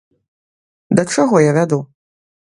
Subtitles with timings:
[1.01, 1.79] Да чаго я вяду?